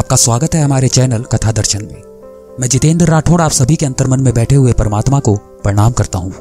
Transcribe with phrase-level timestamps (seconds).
[0.00, 4.20] आपका स्वागत है हमारे चैनल कथा दर्शन में। मैं जितेंद्र राठौड़ आप सभी के अंतर्मन
[4.20, 6.32] में बैठे हुए परमात्मा को प्रणाम करता हूँ।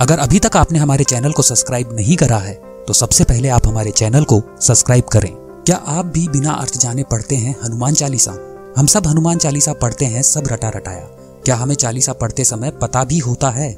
[0.00, 2.54] अगर अभी तक आपने हमारे चैनल को सब्सक्राइब नहीं करा है
[2.86, 5.30] तो सबसे पहले आप हमारे चैनल को सब्सक्राइब करें।
[5.66, 8.32] क्या आप भी बिना अर्थ जाने पढ़ते हैं हनुमान चालीसा?
[8.78, 11.06] हम सब हनुमान चालीसा पढ़ते हैं, सब रटा रटाया।
[11.44, 13.72] क्या हमें चालीसा पढ़ते समय पता भी होता है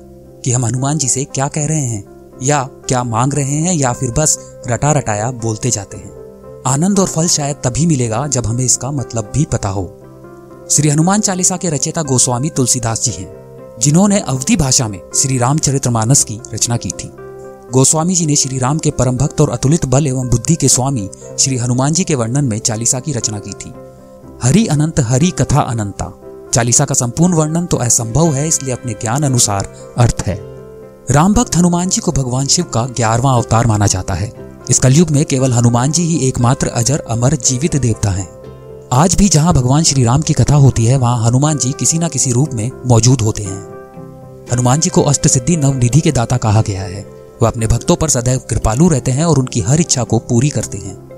[0.44, 2.04] कि हम हनुमान जी से क्या कह रहे हैं?
[2.42, 4.38] या क्या मांग रहे हैं, या फिर बस
[4.68, 6.23] रटा रटाया बोलते जाते हैं?
[6.66, 9.84] आनंद और फल शायद तभी मिलेगा जब हमें इसका मतलब भी पता हो।
[10.70, 16.24] श्री हनुमान चालीसा के रचयिता गोस्वामी तुलसीदास जी हैं, जिन्होंने अवधि भाषा में श्री रामचरितमानस
[16.24, 17.10] की रचना की थी।
[17.72, 21.08] गोस्वामी जी ने श्री राम के परम भक्त और अतुलित बल एवं बुद्धि के स्वामी
[21.38, 23.72] श्री हनुमान जी के वर्णन में चालीसा की रचना की थी।
[24.42, 26.12] हरि अनंत, हरि कथा अनंता।
[26.54, 30.38] चालीसा का संपूर्ण वर्णन तो असंभव है, इसलिए अपने ज्ञान अनुसार अर्थ है।
[31.10, 35.10] राम भक्त हनुमान जी को भगवान शिव का ग्यारहवा अवतार माना जाता है। इस कलयुग
[35.10, 38.28] में केवल हनुमान जी ही एकमात्र अजर, अमर, जीवित देवता हैं।
[38.92, 42.08] आज भी जहाँ भगवान श्री राम की कथा होती है, वहाँ हनुमान जी किसी न
[42.08, 43.62] किसी रूप में मौजूद होते हैं।
[44.52, 47.06] हनुमान जी को अष्ट सिद्धि नवनिधि के दाता कहा गया है।
[47.42, 50.78] वह अपने भक्तों पर सदैव कृपालु रहते हैं और उनकी हर इच्छा को पूरी करते
[50.78, 51.08] हैं।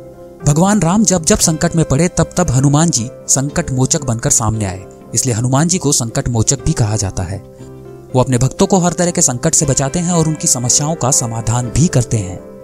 [0.47, 4.65] भगवान राम जब जब संकट में पड़े, तब तब हनुमान जी संकट मोचक बनकर सामने
[4.65, 7.39] आए। इसलिए हनुमान जी को संकट मोचक भी कहा जाता है।
[8.15, 11.11] वो अपने भक्तों को हर तरह के संकट से बचाते हैं और उनकी समस्याओं का
[11.11, 12.56] समाधान भी करते हैं।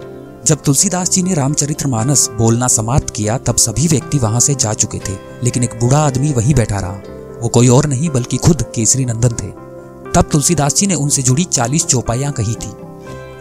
[0.47, 4.73] जब तुलसीदास जी ने रामचरित्र मानस बोलना समाप्त किया, तब सभी व्यक्ति वहाँ से जा
[4.75, 5.13] चुके थे,
[5.45, 7.03] लेकिन एक बूढ़ा आदमी वहीं बैठा रहा।
[7.43, 9.51] वो कोई और नहीं, बल्कि खुद केसरी नंदन थे।
[10.15, 12.73] तब तुलसीदास जी ने उनसे जुड़ी चालीस चौपाइयाँ कही थी।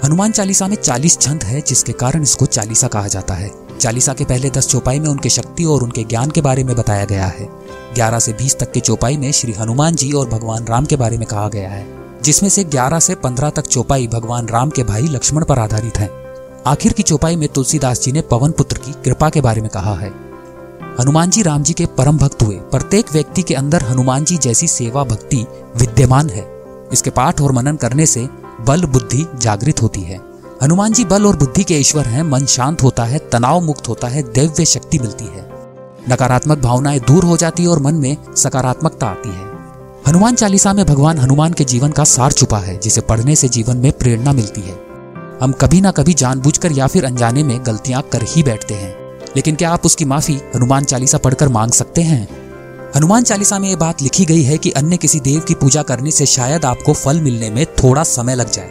[0.04, 4.26] हनुमान चालीसा में चालीस छंद है, जिसके कारण इसको चालीसा कहा जाता है। चालीसा के
[4.26, 7.50] पहले दस चौपाई में उनके शक्ति और उनके ज्ञान के बारे में बताया गया है।
[7.96, 11.18] ग्यारह से बीस तक के चौपाई में श्री हनुमान जी और भगवान राम के बारे
[11.18, 11.86] में कहा गया है,
[12.24, 16.21] जिसमें से ग्यारह से पंद्रह तक चौपाई भगवान राम के भाई लक्ष्मण पर आधारित है।
[16.68, 19.94] आखिर की चौपाई में तुलसीदास जी ने पवन पुत्र की कृपा के बारे में कहा
[19.96, 20.10] है।
[21.00, 24.68] हनुमान जी राम जी के परम भक्त हुए। प्रत्येक व्यक्ति के अंदर हनुमान जी जैसी
[24.68, 25.46] सेवा भक्ति
[25.76, 28.30] विद्यमान है। इसके पाठ और मनन करने से
[28.62, 30.22] बल बुद्धि जागृत होती है।
[30.64, 34.08] हनुमान जी बल और बुद्धि के ईश्वर हैं। मन शांत होता है, तनाव मुक्त होता
[34.08, 35.50] है, दिव्य शक्ति मिलती है।
[36.10, 39.46] नकारात्मक भावनाएँ दूर हो जाती है और मन में सकारात्मकता आती है।
[40.08, 43.78] हनुमान चालीसा में भगवान हनुमान के जीवन का सार छुपा है, जिसे पढ़ने से जीवन
[43.78, 44.91] में प्रेरणा मिलती है।
[45.42, 48.96] हम कभी ना कभी जानबूझकर या फिर अनजाने में गलतियाँ कर ही बैठते हैं।
[49.36, 52.28] लेकिन क्या आप उसकी माफ़ी हनुमान चालीसा पढ़कर मांग सकते हैं?
[52.96, 56.12] हनुमान चालीसा में ये बात लिखी गई है कि अन्य किसी देव की पूजा करने
[56.12, 58.70] से शायद आपको फल मिलने में थोड़ा समय लग जाए।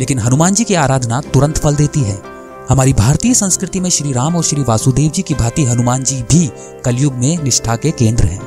[0.00, 2.22] लेकिन हनुमान जी की आराधना तुरंत फल देती है।
[2.68, 6.50] हमारी भारतीय संस्कृति में श्री राम और श्री वासुदेव जी की भांति हनुमान जी भी
[6.84, 8.42] कलयुग में निष्ठा के केंद्र हैं।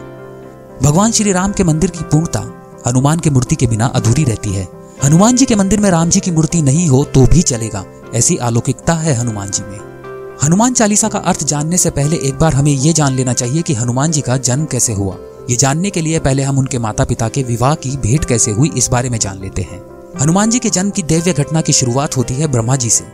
[0.83, 4.80] भगवान श्री राम के मंदिर की पूर्णता हनुमान के मूर्ति के बिना अधूरी रहती है।
[5.03, 7.83] हनुमान जी के मंदिर में राम जी की मूर्ति नहीं हो तो भी चलेगा।
[8.15, 12.53] ऐसी अलौकिकता है हनुमान जी में। हनुमान चालीसा का अर्थ जानने से पहले एक बार
[12.53, 15.15] हमें ये जान लेना चाहिए कि हनुमान जी का जन्म कैसे हुआ।
[15.49, 18.71] ये जानने के लिए पहले हम उनके माता पिता के विवाह की भेंट कैसे हुई,
[18.77, 19.81] इस बारे में जान लेते हैं।
[20.21, 23.05] हनुमान जी के जन्म की दिव्य घटना की शुरुआत होती है ब्रह्मा जी से,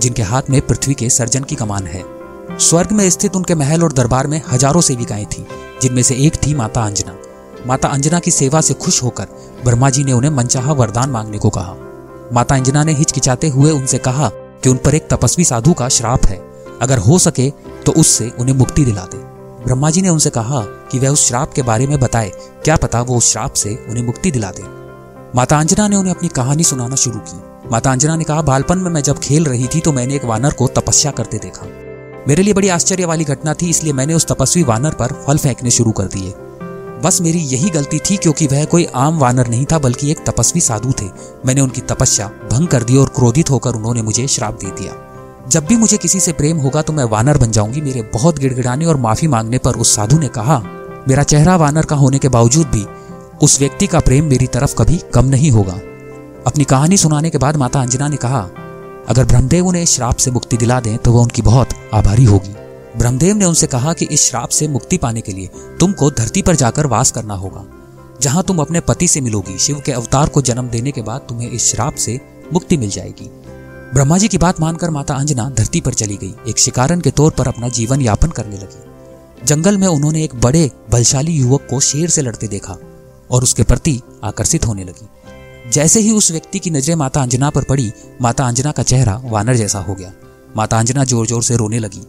[0.00, 2.04] जिनके हाथ में पृथ्वी के सर्जन की कमान है।
[2.60, 5.46] स्वर्ग में स्थित उनके महल और दरबार में हज़ारों सेविकाएँ थी,
[5.82, 7.18] जिनमें से एक थी माता अंजना।
[7.66, 9.26] माता अंजना की सेवा से खुश होकर
[9.64, 11.74] ब्रह्मा जी ने उन्हें मनचाहा वरदान मांगने को कहा।
[12.32, 14.28] माता अंजना ने हिचकिचाते हुए उनसे कहा
[14.62, 16.40] कि उन पर एक तपस्वी साधु का श्राप है।
[16.82, 17.50] अगर हो सके
[17.86, 19.18] तो उससे उन्हें मुक्ति दिला दे।
[19.64, 20.60] ब्रह्मा जी ने उनसे कहा
[20.90, 22.32] कि वह उस श्राप के बारे में बताए।
[22.64, 24.62] क्या पता वो उस श्राप से उन्हें मुक्ति दिला दे।
[25.34, 27.42] माता अंजना ने उन्हें अपनी कहानी सुनाना शुरू की।
[27.72, 30.52] माता अंजना ने कहा, बालपन में मैं जब खेल रही थी तो मैंने एक वानर
[30.52, 31.66] को तपस्या करते देखा।
[32.28, 35.70] मेरे लिए बड़ी आश्चर्य वाली घटना थी, इसलिए मैंने उस तपस्वी वानर पर फल फेंकने
[35.70, 36.34] शुरू कर दिए।
[37.04, 40.60] बस मेरी यही गलती थी क्योंकि वह कोई आम वानर नहीं था, बल्कि एक तपस्वी
[40.60, 41.06] साधु थे।
[41.46, 44.94] मैंने उनकी तपस्या भंग कर दी और क्रोधित होकर उन्होंने मुझे श्राप दे दिया।
[45.48, 48.86] जब भी मुझे किसी से प्रेम होगा तो मैं वानर बन जाऊँगी। मेरे बहुत गिड़गिड़ाने
[48.86, 50.58] और माफ़ी मांगने पर उस साधु ने कहा,
[51.08, 52.84] मेरा चेहरा वानर का होने के बावजूद भी
[53.42, 55.80] उस व्यक्ति का प्रेम मेरी तरफ़ कभी कम नहीं होगा।
[56.46, 58.48] अपनी कहानी सुनाने के बाद माता अंजना ने कहा,
[59.08, 62.54] अगर ब्रह्मदेव उन्हें श्राप से मुक्ति दिला दें तो वह उनकी बहुत आभारी होगी।
[62.98, 65.48] ब्रह्मदेव ने उनसे कहा कि इस श्राप से मुक्ति पाने के लिए
[65.80, 67.64] तुमको धरती पर जाकर वास करना होगा।
[68.22, 71.50] जहाँ तुम अपने पति से मिलोगी, शिव के अवतार को जन्म देने के बाद तुम्हें
[71.50, 72.20] इस श्राप से
[72.52, 73.28] मुक्ति मिल जाएगी।
[73.94, 77.30] ब्रह्मा जी की बात मानकर माता अंजना धरती पर चली गई। एक शिकारन के तौर
[77.30, 82.10] पर अपना जीवन यापन करने लगी। जंगल में उन्होंने एक बड़े, बलशाली युवक को शेर
[82.10, 82.76] से लड़ते देखा
[83.30, 87.64] और उसके प्रति आकर्षित होने लगी। जैसे ही उस व्यक्ति की नज़रें माता अंजना पर
[87.64, 87.92] पड़ी,
[88.22, 90.12] माता अंजना का चेहरा वानर जैसा हो गया।
[90.56, 92.02] माता अंजना ज़ोर ज़ोर से रोने लगी।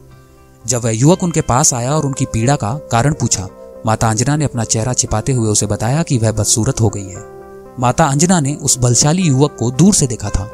[0.65, 3.47] जब वह युवक उनके पास आया और उनकी पीड़ा का कारण पूछा,
[3.85, 7.23] माता अंजना ने अपना चेहरा छिपाते हुए उसे बताया कि वह बदसूरत हो गई है।
[7.79, 10.49] माता अंजना ने उस बलशाली युवक को दूर से देखा था,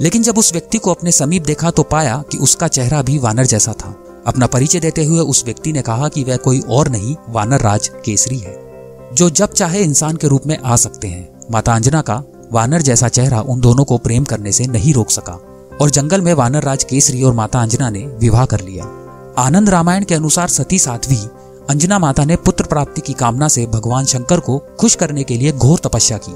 [0.00, 3.46] लेकिन जब उस व्यक्ति को अपने समीप देखा तो पाया कि उसका चेहरा भी वानर
[3.46, 3.94] जैसा था।
[4.26, 7.88] अपना परिचय देते हुए उस व्यक्ति ने कहा कि वह कोई और नहीं, वानर राज
[8.04, 8.56] केसरी है,
[9.14, 12.22] जो जब चाहे इंसान के रूप में आ सकते हैं। माता अंजना का
[12.52, 15.38] वानर जैसा चेहरा उन दोनों को प्रेम करने से नहीं रोक सका,
[15.80, 18.84] और जंगल में वानर राज केसरी और माता अंजना ने विवाह कर लिया।
[19.38, 21.28] आनंद रामायण के अनुसार सती साध्वी,
[21.70, 25.52] अंजना माता ने पुत्र प्राप्ति की कामना से भगवान शंकर को खुश करने के लिए
[25.52, 26.34] घोर तपस्या की।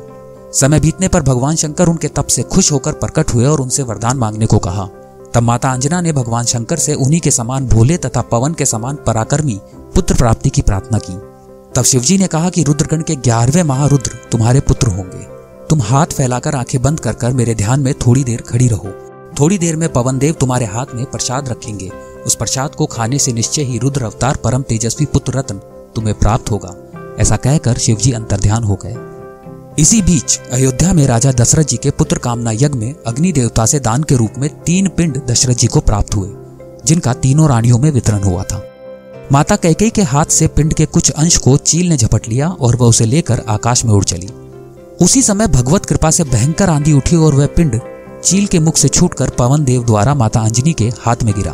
[0.60, 4.16] समय बीतने पर भगवान शंकर उनके तप से खुश होकर प्रकट हुए और उनसे वरदान
[4.16, 4.86] मांगने को कहा।
[5.34, 8.96] तब माता अंजना ने भगवान शंकर से उन्हीं के समान भोले तथा पवन के समान
[8.96, 9.60] पराक्रमी
[9.94, 11.14] पुत्र प्राप्ति की प्रार्थना की।
[11.74, 15.26] तब शिवजी ने कहा कि रुद्रगण के ग्यारहवें महारुद्र तुम्हारे पुत्र होंगे।
[15.70, 18.88] तुम हाथ फैलाकर आँखें बंद कर कर मेरे ध्यान में थोड़ी देर खड़ी रहो।
[19.40, 23.32] थोड़ी देर में पवन देव तुम्हारे हाथ में प्रसाद रखेंगे। उस प्रसाद को खाने से
[23.32, 25.58] निश्चय ही रुद्र अवतार परम तेजस्वी पुत्र रत्न
[25.94, 26.74] तुम्हें प्राप्त होगा,
[27.18, 28.96] ऐसा कहकर शिवजी अंतर ध्यान हो गए।
[29.78, 33.80] इसी बीच अयोध्या में राजा दशरथ जी के पुत्र कामना यज्ञ में अग्नि देवता से
[33.80, 36.28] दान के रूप में तीन पिंड दशरथ जी को प्राप्त हुए,
[36.84, 38.62] जिनका तीनों रानियों में वितरण हुआ था।
[39.32, 42.76] माता कैकेयी के हाथ से पिंड के कुछ अंश को चील ने झपट लिया और
[42.76, 44.28] वह उसे लेकर आकाश में उड़ चली।
[45.00, 47.80] उसी समय भगवत कृपा से भयंकर आंधी उठी और वह पिंड
[48.24, 51.52] चील के मुख से छूटकर पवन देव द्वारा माता अंजनी के हाथ में गिरा।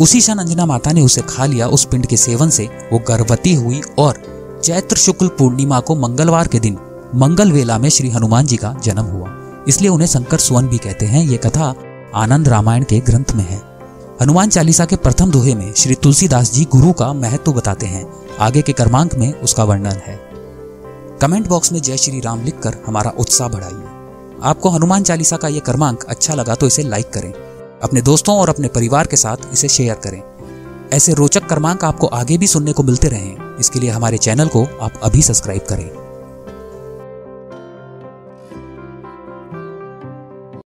[0.00, 3.54] उसी क्षण अंजना माता ने उसे खा लिया। उस पिंड के सेवन से वो गर्भवती
[3.54, 4.22] हुई और
[4.64, 6.78] चैत्र शुक्ल पूर्णिमा को मंगलवार के दिन
[7.14, 9.30] मंगल वेला में श्री हनुमान जी का जन्म हुआ।
[9.68, 11.74] इसलिए उन्हें शंकर सुवन भी कहते हैं। ये कथा
[12.14, 13.60] आनंद रामायण के ग्रंथ में है।
[14.22, 18.04] हनुमान चालीसा के प्रथम दोहे में श्री तुलसीदास जी गुरु का महत्व बताते हैं।
[18.40, 20.16] आगे के कर्मांक में उसका वर्णन है।
[21.20, 23.84] कमेंट बॉक्स में जय श्री राम लिखकर हमारा उत्साह बढ़ाइए।
[24.42, 27.32] आपको हनुमान चालीसा का यह क्रमांक अच्छा लगा तो इसे लाइक करें।
[27.82, 30.22] अपने दोस्तों और अपने परिवार के साथ इसे शेयर करें।
[30.92, 34.64] ऐसे रोचक क्रमांक आपको आगे भी सुनने को मिलते रहें। इसके लिए हमारे चैनल को
[34.82, 36.07] आप अभी सब्सक्राइब करें।